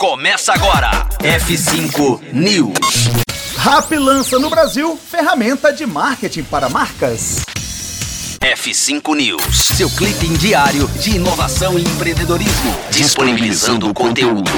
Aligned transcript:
começa 0.00 0.54
agora. 0.54 1.06
F5 1.18 2.32
News. 2.32 3.10
Rap 3.58 3.94
lança 3.98 4.38
no 4.38 4.48
Brasil 4.48 4.96
ferramenta 4.96 5.70
de 5.70 5.84
marketing 5.84 6.44
para 6.44 6.70
marcas. 6.70 7.44
F5 8.40 9.14
News, 9.14 9.58
seu 9.76 9.90
clipe 9.90 10.26
diário 10.38 10.88
de 10.88 11.16
inovação 11.16 11.78
e 11.78 11.82
empreendedorismo, 11.82 12.74
disponibilizando 12.90 13.90
o 13.90 13.92
conteúdo. 13.92 14.50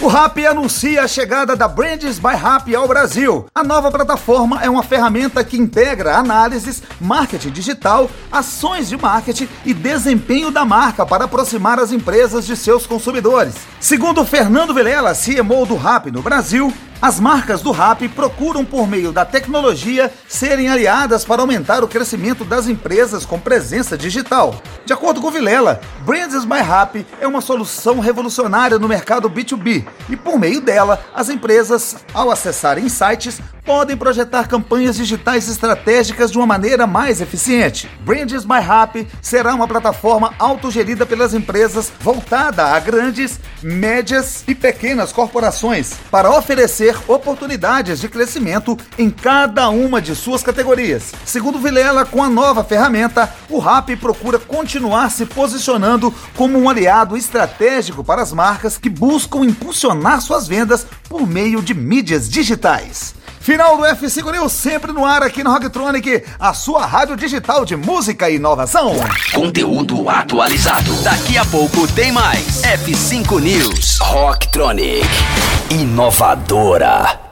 O 0.00 0.06
Rap 0.06 0.46
anuncia 0.46 1.02
a 1.02 1.08
chegada 1.08 1.56
da 1.56 1.66
Brands 1.66 2.20
by 2.20 2.36
Rap 2.36 2.72
ao 2.72 2.86
Brasil. 2.86 3.46
A 3.52 3.64
nova 3.64 3.90
plataforma 3.90 4.62
é 4.62 4.70
uma 4.70 4.84
ferramenta 4.84 5.42
que 5.42 5.58
integra 5.58 6.16
análises, 6.16 6.84
marketing 7.00 7.50
digital, 7.50 8.08
ações 8.30 8.88
de 8.88 8.96
marketing 8.96 9.48
e 9.66 9.74
desempenho 9.74 10.52
da 10.52 10.64
marca 10.64 11.04
para 11.04 11.24
aproximar 11.24 11.80
as 11.80 11.90
empresas 11.90 12.46
de 12.46 12.56
seus 12.56 12.86
consumidores. 12.86 13.56
Segundo 13.80 14.24
Fernando 14.24 14.72
Vilela, 14.72 15.16
CMO 15.16 15.66
do 15.66 15.74
Rap 15.74 16.12
no 16.12 16.22
Brasil, 16.22 16.72
as 17.00 17.20
marcas 17.20 17.62
do 17.62 17.70
Rap 17.70 18.08
procuram, 18.08 18.64
por 18.64 18.88
meio 18.88 19.12
da 19.12 19.24
tecnologia, 19.24 20.12
serem 20.26 20.68
aliadas 20.68 21.24
para 21.24 21.40
aumentar 21.40 21.84
o 21.84 21.88
crescimento 21.88 22.44
das 22.44 22.66
empresas 22.66 23.24
com 23.24 23.38
presença 23.38 23.96
digital. 23.96 24.60
De 24.84 24.92
acordo 24.92 25.20
com 25.20 25.30
Vilela, 25.30 25.80
Brands 26.00 26.44
by 26.44 26.58
Rap 26.58 27.06
é 27.20 27.26
uma 27.26 27.40
solução 27.40 28.00
revolucionária 28.00 28.78
no 28.78 28.88
mercado 28.88 29.30
B2B 29.30 29.86
e, 30.08 30.16
por 30.16 30.38
meio 30.40 30.60
dela, 30.60 31.00
as 31.14 31.28
empresas, 31.28 31.96
ao 32.12 32.30
acessarem 32.30 32.88
sites, 32.88 33.40
podem 33.68 33.98
projetar 33.98 34.48
campanhas 34.48 34.96
digitais 34.96 35.46
estratégicas 35.46 36.32
de 36.32 36.38
uma 36.38 36.46
maneira 36.46 36.86
mais 36.86 37.20
eficiente. 37.20 37.86
Brands 38.00 38.46
by 38.46 38.60
Rap 38.60 39.06
será 39.20 39.54
uma 39.54 39.68
plataforma 39.68 40.32
autogerida 40.38 41.04
pelas 41.04 41.34
empresas 41.34 41.92
voltada 42.00 42.64
a 42.64 42.80
grandes, 42.80 43.38
médias 43.62 44.42
e 44.48 44.54
pequenas 44.54 45.12
corporações 45.12 45.92
para 46.10 46.34
oferecer 46.34 46.96
oportunidades 47.06 48.00
de 48.00 48.08
crescimento 48.08 48.74
em 48.96 49.10
cada 49.10 49.68
uma 49.68 50.00
de 50.00 50.16
suas 50.16 50.42
categorias. 50.42 51.12
Segundo 51.26 51.58
Vilela, 51.58 52.06
com 52.06 52.24
a 52.24 52.30
nova 52.30 52.64
ferramenta, 52.64 53.30
o 53.50 53.58
Rap 53.58 53.94
procura 53.96 54.38
continuar 54.38 55.10
se 55.10 55.26
posicionando 55.26 56.10
como 56.34 56.58
um 56.58 56.70
aliado 56.70 57.18
estratégico 57.18 58.02
para 58.02 58.22
as 58.22 58.32
marcas 58.32 58.78
que 58.78 58.88
buscam 58.88 59.44
impulsionar 59.44 60.22
suas 60.22 60.48
vendas 60.48 60.86
por 61.06 61.26
meio 61.26 61.60
de 61.60 61.74
mídias 61.74 62.30
digitais. 62.30 63.17
Final 63.48 63.78
do 63.78 63.82
F5 63.82 64.30
News, 64.30 64.52
sempre 64.52 64.92
no 64.92 65.06
ar 65.06 65.22
aqui 65.22 65.42
no 65.42 65.50
Rocktronic, 65.50 66.22
a 66.38 66.52
sua 66.52 66.84
rádio 66.84 67.16
digital 67.16 67.64
de 67.64 67.76
música 67.76 68.28
e 68.28 68.36
inovação. 68.36 68.92
Conteúdo 69.32 70.06
atualizado. 70.06 70.92
Daqui 71.02 71.38
a 71.38 71.46
pouco 71.46 71.90
tem 71.94 72.12
mais. 72.12 72.60
F5 72.60 73.40
News. 73.40 74.00
Rocktronic. 74.02 75.08
Inovadora. 75.70 77.27